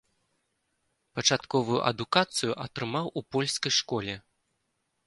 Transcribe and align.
Пачатковую 1.19 1.79
адукацыю 1.91 2.51
атрымаў 2.67 3.05
у 3.23 3.25
польскай 3.37 3.71
школе. 3.79 4.15